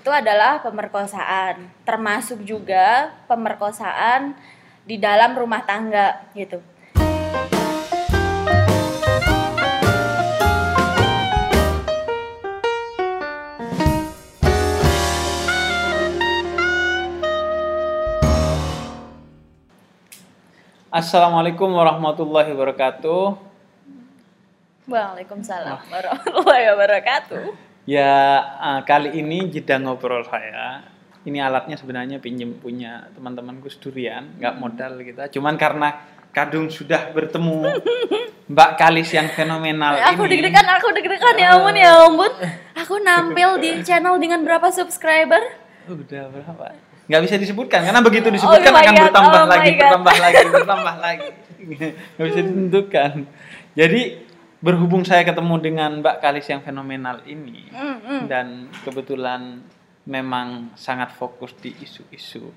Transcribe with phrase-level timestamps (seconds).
[0.00, 4.32] itu adalah pemerkosaan, termasuk juga pemerkosaan
[4.88, 6.56] di dalam rumah tangga gitu.
[20.88, 23.36] Assalamualaikum warahmatullahi wabarakatuh.
[24.88, 27.69] Waalaikumsalam warahmatullahi wabarakatuh.
[27.90, 30.86] Ya uh, kali ini jeda ngobrol saya.
[31.26, 35.26] Ini alatnya sebenarnya pinjem punya teman-teman Gus Durian, nggak modal kita.
[35.34, 35.98] Cuman karena
[36.30, 37.66] kadung sudah bertemu
[38.54, 40.38] Mbak Kalis yang fenomenal Aku ini.
[40.38, 42.30] deg-degan, aku deg-degan ya ampun ya ampun.
[42.78, 45.42] Aku nampil di channel dengan berapa subscriber?
[45.90, 46.78] Udah berapa?
[47.10, 50.96] Nggak bisa disebutkan karena begitu disebutkan Oh akan God, bertambah oh lagi, bertambah lagi, bertambah
[51.10, 51.28] lagi.
[52.14, 53.10] Nggak bisa ditentukan.
[53.74, 54.29] Jadi
[54.60, 58.22] berhubung saya ketemu dengan Mbak Kalis yang fenomenal ini Hmm, hmm.
[58.28, 58.46] dan
[58.84, 59.64] kebetulan
[60.04, 62.52] memang sangat fokus di isu-isu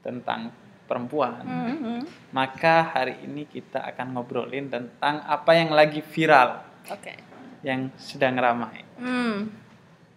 [0.00, 0.50] tentang
[0.86, 2.00] perempuan, Hmm, hmm.
[2.30, 7.14] maka hari ini kita akan ngobrolin tentang apa yang lagi viral, Oke.
[7.62, 9.50] yang sedang ramai Hmm.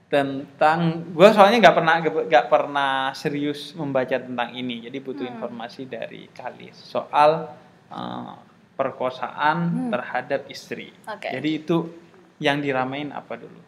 [0.06, 5.34] tentang gue soalnya nggak pernah nggak pernah serius membaca tentang ini jadi butuh Hmm.
[5.38, 7.50] informasi dari Kalis soal
[7.86, 8.34] eh,
[8.76, 9.92] perkosaan Hmm.
[9.92, 11.32] terhadap istri Oke.
[11.32, 11.90] jadi itu
[12.38, 13.66] yang diramain apa dulu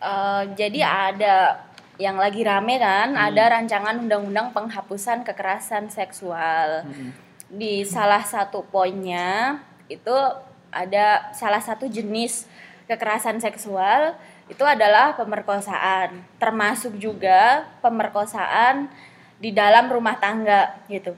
[0.00, 1.60] Eh, jadi ada
[2.00, 3.20] yang lagi rame kan, Hmm.
[3.28, 6.88] ada rancangan undang-undang penghapusan kekerasan seksual.
[6.88, 7.12] Mm-mm.
[7.52, 9.60] Di salah satu poinnya
[9.92, 10.16] itu
[10.72, 12.48] ada salah satu jenis
[12.88, 14.16] kekerasan seksual
[14.48, 18.88] itu adalah pemerkosaan, termasuk juga pemerkosaan
[19.36, 21.12] di dalam rumah tangga gitu.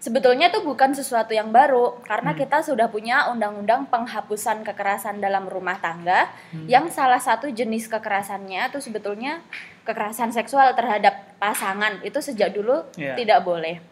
[0.00, 5.76] Sebetulnya itu bukan sesuatu yang baru karena kita sudah punya undang-undang penghapusan kekerasan dalam rumah
[5.76, 6.32] tangga
[6.64, 9.44] yang salah satu jenis kekerasannya itu sebetulnya
[9.84, 13.12] kekerasan seksual terhadap pasangan itu sejak dulu Iya.
[13.12, 13.84] tidak boleh.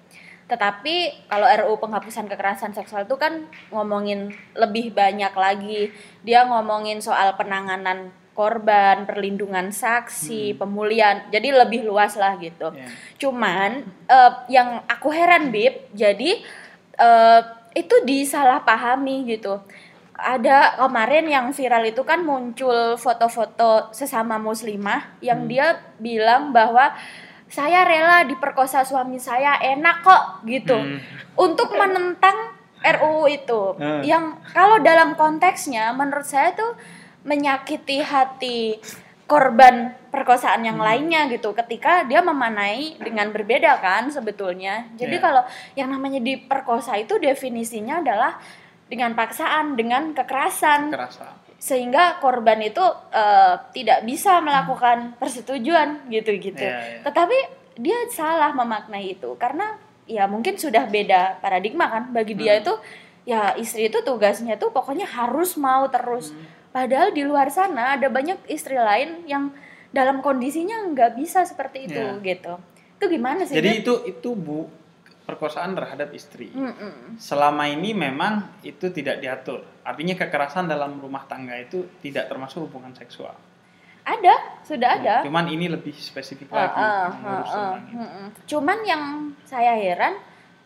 [0.49, 5.93] Tetapi kalau RUU penghapusan kekerasan seksual itu kan ngomongin lebih banyak lagi.
[6.25, 11.27] Dia ngomongin soal penanganan korban, perlindungan saksi, pemulihan.
[11.35, 12.71] Jadi lebih luas lah gitu.
[12.71, 12.87] Ya.
[13.19, 16.39] Cuman eh, yang aku heran Bib, jadi
[16.95, 17.41] eh,
[17.75, 19.59] itu disalahpahami gitu.
[20.19, 25.51] Ada kemarin yang viral itu kan muncul foto-foto sesama muslimah yang Hmm.
[25.51, 25.67] dia
[25.99, 26.95] bilang bahwa
[27.49, 30.75] saya rela diperkosa suami saya enak kok gitu.
[30.75, 30.99] Hmm.
[31.39, 34.03] Untuk menentang RUU itu Hmm.
[34.03, 34.25] yang
[34.55, 36.75] kalau dalam konteksnya menurut saya tuh
[37.27, 38.79] menyakiti hati
[39.29, 44.89] korban perkosaan yang lainnya gitu ketika dia memanai dengan berbeda kan sebetulnya.
[44.97, 45.25] Jadi Iya.
[45.25, 45.43] kalau
[45.77, 48.41] yang namanya diperkosa itu definisinya adalah
[48.89, 52.81] dengan paksaan, dengan kekerasan kerasa sehingga korban itu
[53.13, 56.65] eh, tidak bisa melakukan persetujuan gitu-gitu.
[56.65, 57.01] Iya, iya.
[57.05, 57.39] Tetapi
[57.77, 59.77] dia salah memaknai itu karena
[60.09, 62.63] ya mungkin sudah beda paradigma kan bagi dia Hmm.
[62.65, 62.75] itu
[63.29, 66.33] ya istri itu tugasnya tuh pokoknya harus mau terus.
[66.33, 66.57] Hmm.
[66.69, 69.51] Padahal di luar sana ada banyak istri lain yang
[69.89, 72.21] dalam kondisinya nggak bisa seperti itu Iya.
[72.23, 72.55] gitu.
[72.95, 73.55] Itu gimana sih?
[73.55, 74.67] jadi itu itu bu
[75.23, 77.15] perkosaan terhadap istri Mm-mm.
[77.17, 82.91] selama ini memang itu tidak diatur artinya kekerasan dalam rumah tangga itu tidak termasuk hubungan
[82.93, 83.37] seksual
[84.03, 85.15] Ada, sudah ada.
[85.21, 87.93] Cuman ini lebih spesifik lagi ah, ah, tentang itu.
[87.95, 88.27] mm-mm.
[88.47, 89.03] Cuman yang
[89.45, 90.17] saya heran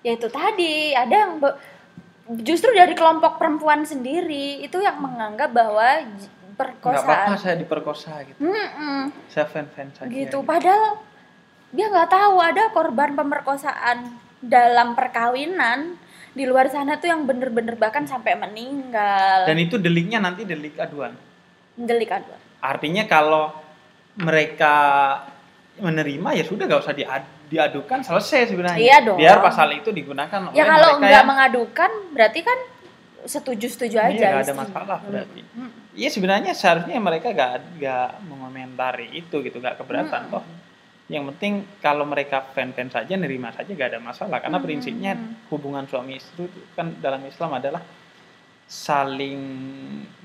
[0.01, 1.59] yaitu tadi ada yang be-
[2.39, 8.13] justru dari kelompok perempuan sendiri itu yang menganggap bahwa j- Nggak apa-apa perkosaan saya diperkosa
[8.25, 8.39] gitu.
[8.41, 10.07] Mm-mm, Saya fan-fan saja.
[10.07, 10.41] gitu.
[10.43, 11.01] Padahal
[11.69, 13.99] dia nggak tahu ada korban pemerkosaan
[14.39, 15.97] dalam perkawinan
[16.31, 19.45] di luar sana tuh yang bener-bener bahkan sampai meninggal.
[19.45, 21.17] Dan itu deliknya nanti delik aduan.
[21.73, 22.39] delik aduan.
[22.61, 23.49] Artinya kalau
[24.15, 24.77] mereka
[25.75, 28.77] menerima ya sudah gak usah diad- diadukan selesai sebenarnya.
[28.79, 29.17] Iya dong.
[29.17, 32.59] Biar pasal itu digunakan Ya oleh kalau nggak yang mengadukan berarti kan
[33.27, 34.15] setuju-setuju aja.
[34.15, 35.41] Iya, nggak ada masalah berarti.
[35.93, 40.35] Iya sebenarnya seharusnya mereka gak, gak mengomentari itu gitu, gak keberatan Mm-mm.
[40.35, 40.45] toh.
[41.13, 41.53] Yang penting
[41.85, 44.41] kalau mereka fan-fan saja, nerima saja gak ada masalah.
[44.41, 44.67] Karena Mm-mm.
[44.67, 45.13] prinsipnya
[45.53, 47.83] hubungan suami istri itu kan dalam Islam adalah
[48.73, 49.41] saling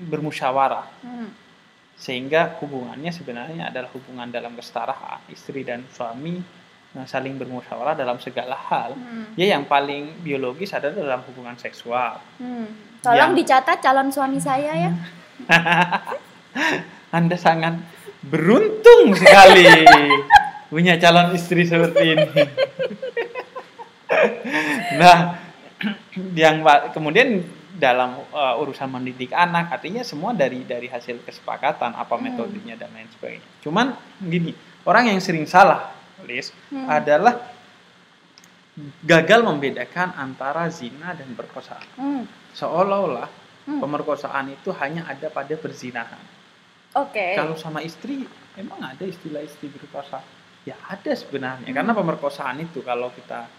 [0.08, 0.86] bermusyawarah.
[1.04, 1.30] Hmm.
[2.00, 6.40] Sehingga hubungannya sebenarnya adalah hubungan dalam kesetaraan istri dan suami
[7.04, 8.96] saling bermusyawarah dalam segala hal.
[8.96, 9.30] Hmm.
[9.36, 12.18] Ya yang paling biologis adalah dalam hubungan seksual.
[12.40, 12.66] Hmm.
[12.98, 14.90] Tolong Yang- dicatat calon suami saya ya.
[17.16, 17.78] Anda sangat
[18.24, 19.86] beruntung sekali
[20.72, 22.28] punya calon istri seperti ini.
[24.98, 25.38] nah,
[26.34, 27.44] yang kemudian
[27.78, 32.26] dalam uh, urusan mendidik anak artinya semua dari dari hasil kesepakatan apa Hmm.
[32.26, 33.46] metodenya dan lain sebagainya.
[33.62, 34.50] Cuman gini,
[34.82, 35.94] orang yang sering salah,
[36.26, 36.88] Lis, Hmm.
[36.88, 37.34] adalah
[39.02, 41.86] gagal membedakan antara zina dan perkosaan.
[41.98, 42.22] Hmm.
[42.54, 43.28] Seolah-olah
[43.66, 43.80] Hmm.
[43.82, 46.22] pemerkosaan itu hanya ada pada perzinahan.
[46.96, 47.36] Oke.
[47.36, 48.24] Kalau sama istri,
[48.56, 50.22] emang ada istilah istri berkuasa?
[50.64, 51.76] Ya ada sebenarnya, Hmm.
[51.76, 53.50] karena pemerkosaan itu kalau kita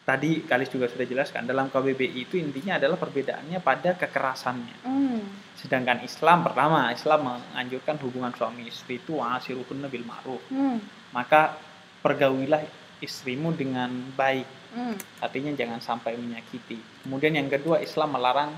[0.00, 4.82] tadi Kalis juga sudah jelaskan dalam KBBI itu intinya adalah perbedaannya pada kekerasannya.
[4.82, 5.22] Hmm.
[5.54, 10.42] Sedangkan Islam pertama, Islam menganjurkan hubungan suami istri itu wasiruhunna bil ma'ruf.
[10.50, 10.82] Hmm.
[11.14, 11.54] Maka
[12.00, 12.64] pergaulilah
[13.00, 14.48] istrimu dengan baik.
[14.76, 14.94] Hmm.
[15.20, 17.04] Artinya jangan sampai menyakiti.
[17.04, 18.52] Kemudian yang kedua, Islam melarang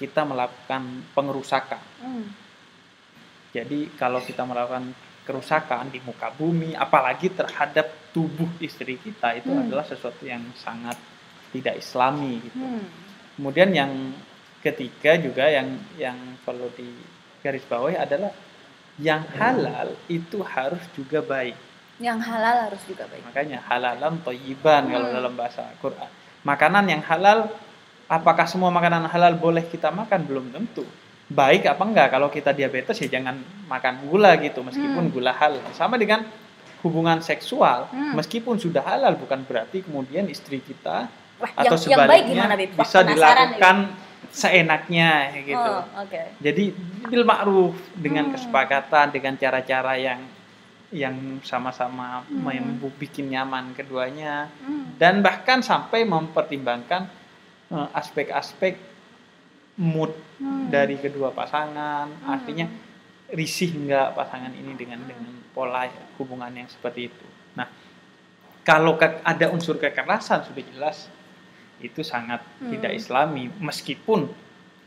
[0.00, 1.82] kita melakukan pengerusakan.
[2.02, 2.26] Hmm.
[3.54, 4.90] Jadi kalau kita melakukan
[5.24, 9.62] kerusakan di muka bumi, apalagi terhadap tubuh istri kita itu Hmm.
[9.68, 10.98] adalah sesuatu yang sangat
[11.54, 12.58] tidak Islami gitu.
[12.58, 12.84] Hmm.
[13.38, 13.92] Kemudian yang
[14.58, 18.32] ketiga juga yang yang perlu digarisbawahi adalah
[18.98, 21.73] yang halal itu harus juga baik.
[22.02, 23.22] Yang halal harus juga baik.
[23.30, 25.16] Makanya halalan toyiban kalau Hmm.
[25.16, 26.10] dalam bahasa Quran.
[26.42, 27.48] Makanan yang halal,
[28.10, 30.26] apakah semua makanan halal boleh kita makan?
[30.26, 30.82] Belum tentu.
[31.30, 32.08] Baik apa enggak?
[32.12, 35.14] Kalau kita diabetes ya jangan makan gula gitu, meskipun Hmm.
[35.14, 35.62] gula halal.
[35.72, 36.26] Sama dengan
[36.84, 38.12] hubungan seksual, Hmm.
[38.12, 41.08] meskipun sudah halal bukan berarti kemudian istri kita
[41.40, 42.70] Wah, atau yang, yang baik sebaliknya gimana, Bib?
[42.76, 43.76] Wah, bisa dilakukan
[44.28, 45.10] seenaknya
[45.46, 45.56] gitu.
[45.56, 46.20] Oh, oke.
[46.42, 46.64] Jadi
[47.08, 48.34] bil ma'ruf dengan Hmm.
[48.36, 50.20] kesepakatan dengan cara-cara yang
[50.94, 52.78] yang sama-sama Hmm.
[52.94, 54.94] bikin nyaman keduanya Hmm.
[54.94, 57.10] dan bahkan sampai mempertimbangkan
[57.74, 58.78] eh, aspek-aspek
[59.76, 60.70] mood Hmm.
[60.70, 62.30] dari kedua pasangan Hmm.
[62.30, 62.66] artinya
[63.34, 67.66] risih enggak pasangan ini dengan dengan pola hubungan yang seperti itu nah
[68.62, 71.10] kalau ke- ada unsur kekerasan sudah jelas
[71.82, 72.70] itu sangat Hmm.
[72.70, 74.30] tidak islami meskipun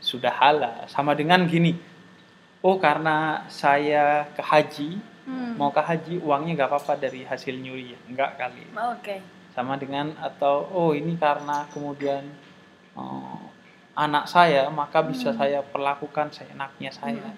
[0.00, 1.76] sudah halal sama dengan gini
[2.64, 4.90] oh karena saya ke haji
[5.28, 5.60] Hmm.
[5.60, 9.20] mau ke haji uangnya nggak apa-apa dari hasil nyuri ya enggak kali Oke.
[9.52, 12.24] sama dengan atau oh ini karena kemudian
[12.96, 13.40] eh,
[13.92, 15.38] anak saya maka bisa Hmm.
[15.38, 17.28] saya perlakukan seenaknya saya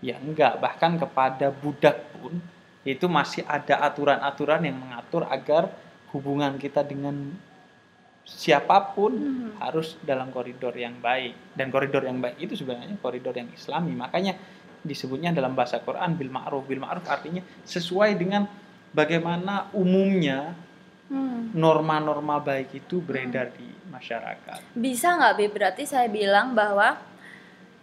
[0.00, 2.40] ya enggak bahkan kepada budak pun
[2.84, 5.68] itu masih ada aturan-aturan yang mengatur agar
[6.16, 7.32] hubungan kita dengan
[8.24, 9.52] siapa pun Hmm.
[9.60, 14.32] harus dalam koridor yang baik dan koridor yang baik itu sebenarnya koridor yang islami makanya
[14.84, 18.44] disebutnya dalam bahasa Quran bil ma'ruf bil ma'ruf artinya sesuai dengan
[18.92, 20.54] bagaimana umumnya
[21.04, 21.52] Hmm.
[21.52, 25.52] norma-norma baik itu beredar di masyarakat Bisa nggak, Bib?
[25.52, 26.96] Berarti saya bilang bahwa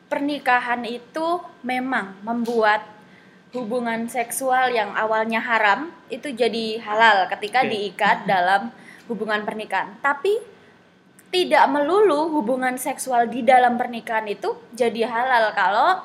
[0.09, 2.81] pernikahan itu memang membuat
[3.53, 7.69] hubungan seksual yang awalnya haram itu jadi halal ketika Oke.
[7.69, 8.73] diikat dalam
[9.05, 9.93] hubungan pernikahan.
[10.01, 10.41] Tapi
[11.31, 16.03] tidak melulu hubungan seksual di dalam pernikahan itu jadi halal kalau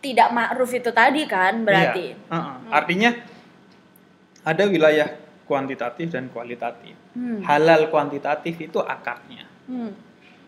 [0.00, 2.16] tidak ma'ruf itu tadi kan berarti.
[2.16, 2.72] Iya, uh-uh.
[2.72, 3.10] artinya
[4.44, 5.08] ada wilayah
[5.44, 7.42] kuantitatif dan kualitatif Hmm.
[7.42, 9.92] halal kuantitatif itu akarnya Hmm.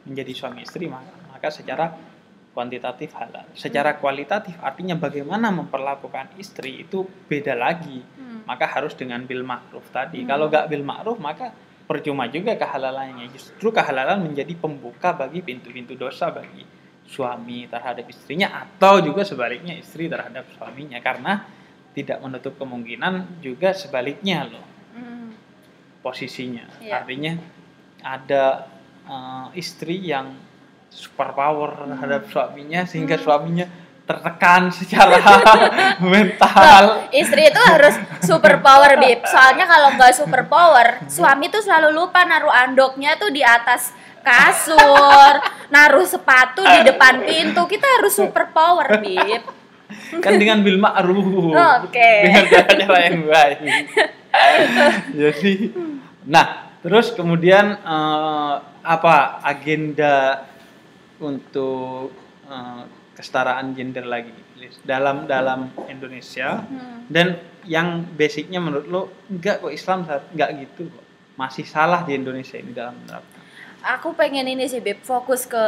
[0.07, 1.91] menjadi suami istri maka, maka secara
[2.53, 3.49] kuantitatif halal.
[3.57, 7.99] Secara kualitatif artinya bagaimana memperlakukan istri itu beda lagi.
[7.99, 8.45] Hmm.
[8.45, 10.23] Maka harus dengan bil ma'ruf tadi.
[10.23, 10.29] Hmm.
[10.29, 11.51] Kalau nggak bil ma'ruf maka
[11.89, 13.27] percuma juga kehalalannya.
[13.33, 16.63] Justru kehalalan menjadi pembuka bagi pintu-pintu dosa bagi
[17.13, 21.45] suami terhadap istrinya atau juga sebaliknya istri terhadap suaminya karena
[21.93, 25.37] tidak menutup kemungkinan juga sebaliknya loh Hmm.
[26.01, 26.65] posisinya.
[26.81, 27.05] Iya.
[27.05, 27.33] Artinya
[28.01, 28.45] ada
[29.03, 30.33] eh, istri yang
[30.89, 33.25] super power terhadap suaminya sehingga Hmm.
[33.25, 33.67] suaminya
[34.03, 35.17] tertekan secara
[36.03, 37.07] mental.
[37.09, 39.23] Istri itu harus super power, Bib.
[39.25, 45.33] Soalnya kalau nggak super power, suami tuh selalu lupa naruh andoknya tuh di atas kasur,
[45.69, 47.67] naruh sepatu di depan pintu.
[47.67, 49.45] Kita harus super power, Bib.
[50.25, 51.53] Kan dengan bil ma'ruf.
[51.85, 52.13] Oke.
[52.25, 53.59] Dengan cara-cara yang baik.
[55.13, 55.53] Jadi
[56.25, 60.47] nah, terus kemudian eh, apa agenda
[61.21, 62.11] untuk
[62.49, 64.33] eh, kesetaraan gender lagi
[64.87, 67.05] dalam dalam Indonesia Hmm.
[67.11, 67.35] dan
[67.67, 72.71] yang basicnya menurut lo enggak kok Islam enggak gitu kok masih salah di Indonesia ini
[72.75, 73.32] dalam menerapkan
[73.83, 75.65] Aku pengen ini sih, Bib, fokus ke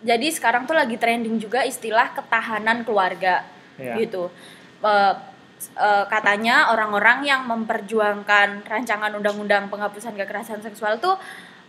[0.00, 3.44] jadi sekarang tuh lagi trending juga istilah ketahanan keluarga.
[3.80, 3.96] ya.
[3.96, 4.28] gitu.
[4.84, 5.14] Eh,
[5.76, 11.16] eh, katanya orang-orang yang memperjuangkan rancangan undang-undang penghapusan kekerasan seksual tuh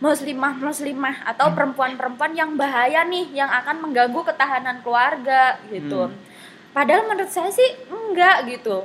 [0.02, 1.56] muslimah muslimah atau Hmm.
[1.56, 6.08] perempuan-perempuan yang bahaya nih yang akan mengganggu ketahanan keluarga gitu.
[6.10, 6.16] Hmm.
[6.72, 8.84] Padahal menurut saya sih enggak gitu.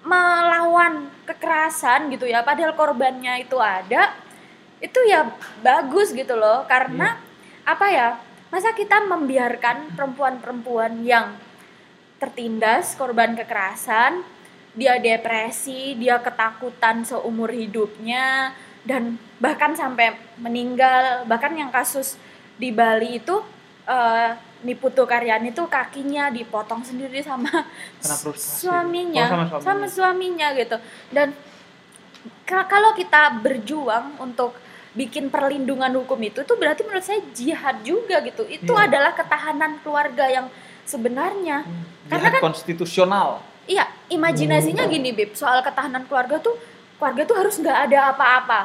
[0.00, 4.16] Melawan kekerasan gitu ya, padahal korbannya itu ada,
[4.80, 5.28] itu ya
[5.60, 7.20] bagus gitu loh karena
[7.64, 8.08] apa ya?
[8.50, 11.38] Masa kita membiarkan perempuan-perempuan yang
[12.18, 14.26] tertindas korban kekerasan
[14.70, 21.26] dia depresi, dia ketakutan seumur hidupnya dan bahkan sampai meninggal.
[21.26, 22.18] Bahkan yang kasus
[22.54, 23.38] di Bali itu
[23.86, 27.64] eh Niputu Karyani itu kakinya dipotong sendiri sama
[28.36, 29.64] suaminya, Oh, sama suaminya.
[29.64, 30.76] sama suaminya gitu.
[31.08, 31.32] Dan
[32.44, 34.52] ka- kalau kita berjuang untuk
[34.90, 38.42] bikin perlindungan hukum itu tuh berarti menurut saya jihad juga gitu.
[38.44, 38.90] Itu Iya.
[38.90, 40.46] adalah ketahanan keluarga yang
[40.82, 41.62] sebenarnya.
[42.10, 43.28] Karena Jihad kan konstitusional.
[43.70, 44.92] Iya, imajinasinya Hmm.
[44.92, 46.58] gini, Bib, soal ketahanan keluarga tuh
[46.98, 48.60] keluarga tuh harus nggak ada apa-apa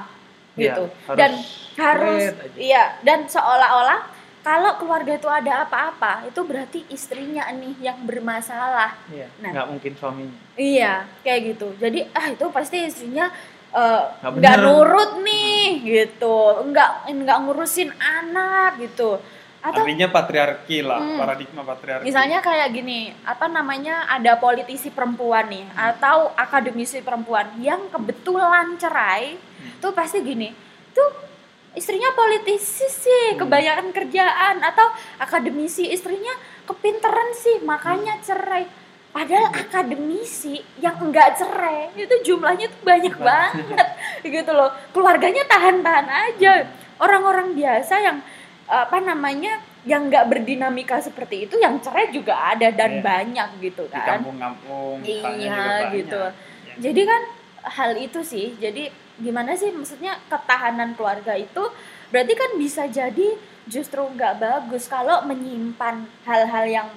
[0.58, 0.84] Iya, gitu.
[1.08, 1.32] harus dan
[1.78, 2.22] harus
[2.58, 8.94] iya, dan seolah-olah kalau keluarga itu ada apa-apa, itu berarti istrinya nih yang bermasalah.
[9.10, 9.52] Iya, Nah.
[9.54, 10.38] nggak mungkin suaminya.
[10.54, 11.68] Iya, kayak gitu.
[11.78, 13.30] Jadi ah itu pasti istrinya
[13.76, 14.64] Nggak nggak bener.
[14.64, 16.38] nurut nih gitu,
[16.72, 19.20] nggak nggak ngurusin anak gitu.
[19.60, 21.18] Atau Artinya patriarki lah, Hmm.
[21.18, 22.06] paradigma patriarki.
[22.06, 29.34] Misalnya kayak gini, apa namanya ada politisi perempuan nih atau akademisi perempuan yang kebetulan cerai,
[29.36, 29.82] Hmm.
[29.82, 30.54] tuh pasti gini,
[30.94, 31.10] tuh
[31.74, 33.42] istrinya politisi sih, Hmm.
[33.42, 34.86] kebanyakan kerjaan atau
[35.18, 36.32] akademisi istrinya
[36.64, 38.85] kepinteran sih, makanya cerai.
[39.16, 43.88] Padahal akademisi yang enggak cerai itu jumlahnya tuh banyak banget
[44.36, 44.76] gitu loh.
[44.92, 46.68] Keluarganya tahan-tahan aja.
[47.00, 48.20] Orang-orang biasa yang
[48.66, 49.56] apa namanya
[49.86, 53.04] yang nggak berdinamika seperti itu yang cerai juga ada dan Iya.
[53.06, 55.92] banyak gitu di kan kampung-kampung misalnya Iya, banyak.
[55.94, 56.22] gitu.
[56.26, 56.74] Ya.
[56.82, 57.22] jadi kan
[57.70, 61.62] hal itu sih jadi gimana sih maksudnya ketahanan keluarga itu
[62.10, 66.88] berarti kan bisa jadi justru nggak bagus kalau menyimpan hal-hal yang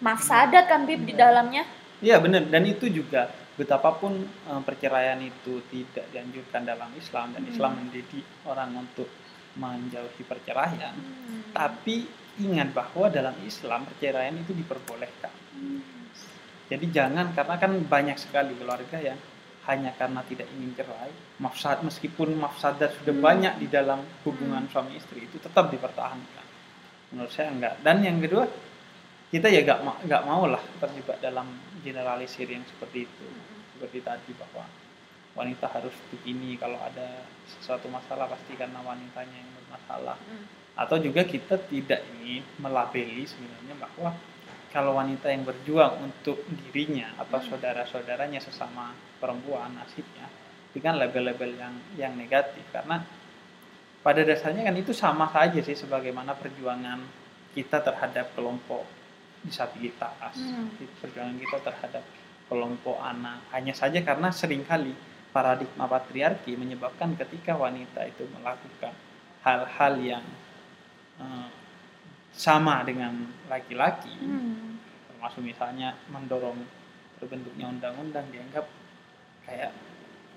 [0.00, 1.64] mafsadat kan bib di dalamnya
[1.98, 3.26] Iya benar dan itu juga
[3.58, 7.50] betapapun eh, perceraian itu tidak dianjurkan dalam Islam dan Hmm.
[7.50, 9.10] Islam mendidik orang untuk
[9.58, 10.94] menjauhi perceraian.
[11.50, 12.06] Tapi
[12.38, 15.34] ingat bahwa dalam Islam perceraian itu diperbolehkan.
[16.70, 19.18] Jadi jangan karena kan banyak sekali keluarga yang
[19.66, 21.10] hanya karena tidak ingin cerai,
[21.42, 23.24] mafsad meskipun mafsadat sudah Hmm.
[23.26, 26.46] banyak di dalam hubungan suami istri itu tetap dipertahankan.
[27.10, 27.80] Menurut saya enggak.
[27.82, 28.46] Dan yang kedua,
[29.28, 31.46] kita ya nggak ma- nggak mau lah terjebak dalam
[31.80, 33.26] generalisir yang seperti itu.
[33.76, 34.64] Seperti tadi bahwa
[35.36, 40.44] wanita harus begini kalau ada sesuatu masalah pasti karena wanitanya yang bermasalah Hmm.
[40.74, 44.18] atau juga kita tidak ingin melabeli sebenarnya bahwa
[44.68, 47.54] kalau wanita yang berjuang untuk dirinya atau Hmm.
[47.54, 48.90] saudara-saudaranya sesama
[49.22, 50.26] perempuan nasibnya
[50.74, 53.06] itu kan label-label yang yang negatif karena
[54.02, 56.98] pada dasarnya kan itu sama saja sih sebagaimana perjuangan
[57.54, 58.82] kita terhadap kelompok
[59.42, 60.72] disabilitas Hmm.
[60.98, 62.04] perjuangan kita terhadap
[62.48, 64.96] kelompok anak hanya saja karena sering kali
[65.30, 68.92] paradigma patriarki menyebabkan ketika wanita itu melakukan
[69.44, 70.24] hal-hal yang
[71.18, 71.48] eh,
[72.30, 73.14] sama dengan
[73.46, 74.78] laki-laki Hmm.
[75.10, 76.62] termasuk misalnya mendorong
[77.18, 78.66] terbentuknya undang-undang dianggap
[79.42, 79.74] kayak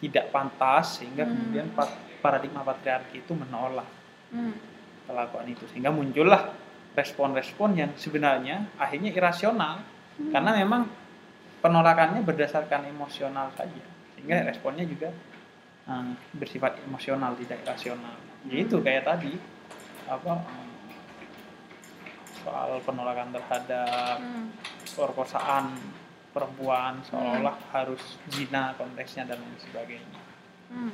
[0.01, 1.31] tidak pantas sehingga Hmm.
[1.31, 3.85] kemudian pa- paradigma patriarki itu menolak
[4.29, 4.57] Hmm.
[5.05, 6.49] kelakuan itu sehingga muncullah
[6.91, 9.79] respon-respon yang sebenarnya akhirnya irasional.
[10.11, 10.27] Hmm.
[10.27, 10.83] karena memang
[11.63, 13.79] penolakannya berdasarkan emosional saja.
[14.13, 15.07] Sehingga responnya juga
[15.87, 16.05] eh,
[16.35, 19.37] bersifat emosional tidak rasional yaitu kayak tadi
[20.05, 20.41] apa
[22.43, 24.49] soal penolakan terhadap Hmm.
[24.97, 25.77] perkosaan
[26.33, 30.19] perempuan seolah harus zina konteksnya dan lain sebagainya.
[30.71, 30.91] Hmm.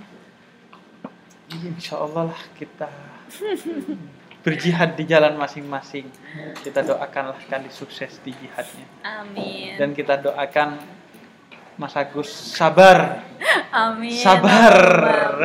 [1.48, 2.90] insya Allah lah kita
[4.48, 6.08] berjihad di jalan masing-masing.
[6.64, 8.88] Kita doakanlah kali sukses di jihadnya.
[9.04, 9.76] Amin.
[9.76, 10.80] dan kita doakan
[11.76, 13.28] Mas Agus sabar.
[13.76, 14.16] Amin.
[14.16, 15.36] sabar.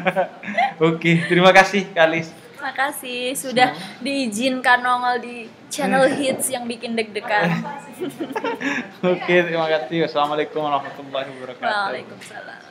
[0.88, 2.32] Oke terima kasih Kalis.
[2.58, 3.70] Makasih sudah
[4.02, 5.36] diizinkan nongol di
[5.70, 7.54] channel hits yang bikin deg-degan.
[9.14, 10.02] oke terima kasih.
[10.10, 11.70] Wassalamualaikum warahmatullahi wabarakatuh.
[11.70, 12.67] Waalaikumsalam.